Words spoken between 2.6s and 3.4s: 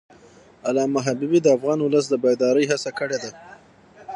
هڅه کړې ده.